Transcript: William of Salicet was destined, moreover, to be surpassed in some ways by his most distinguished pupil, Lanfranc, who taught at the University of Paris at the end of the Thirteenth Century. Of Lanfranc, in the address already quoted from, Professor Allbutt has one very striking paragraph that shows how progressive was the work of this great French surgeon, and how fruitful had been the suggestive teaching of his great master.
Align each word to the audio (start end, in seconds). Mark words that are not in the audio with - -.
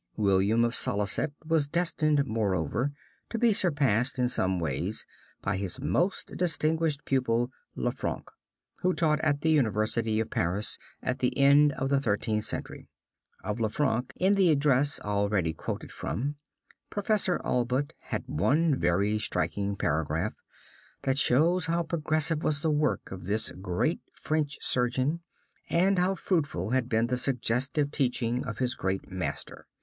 William 0.17 0.65
of 0.65 0.73
Salicet 0.73 1.31
was 1.45 1.67
destined, 1.67 2.25
moreover, 2.25 2.91
to 3.29 3.37
be 3.37 3.53
surpassed 3.53 4.17
in 4.17 4.27
some 4.27 4.59
ways 4.59 5.05
by 5.43 5.57
his 5.57 5.79
most 5.79 6.35
distinguished 6.37 7.05
pupil, 7.05 7.51
Lanfranc, 7.75 8.27
who 8.79 8.95
taught 8.95 9.19
at 9.19 9.41
the 9.41 9.51
University 9.51 10.19
of 10.19 10.31
Paris 10.31 10.79
at 11.03 11.19
the 11.19 11.37
end 11.37 11.71
of 11.73 11.89
the 11.89 12.01
Thirteenth 12.01 12.45
Century. 12.45 12.87
Of 13.43 13.59
Lanfranc, 13.59 14.11
in 14.15 14.33
the 14.33 14.49
address 14.49 14.99
already 14.99 15.53
quoted 15.53 15.91
from, 15.91 16.37
Professor 16.89 17.39
Allbutt 17.45 17.93
has 18.05 18.23
one 18.25 18.79
very 18.79 19.19
striking 19.19 19.75
paragraph 19.75 20.33
that 21.03 21.19
shows 21.19 21.67
how 21.67 21.83
progressive 21.83 22.41
was 22.41 22.61
the 22.63 22.71
work 22.71 23.11
of 23.11 23.25
this 23.25 23.51
great 23.51 23.99
French 24.13 24.57
surgeon, 24.61 25.21
and 25.69 25.99
how 25.99 26.15
fruitful 26.15 26.71
had 26.71 26.89
been 26.89 27.05
the 27.05 27.17
suggestive 27.17 27.91
teaching 27.91 28.43
of 28.47 28.57
his 28.57 28.73
great 28.73 29.11
master. 29.11 29.67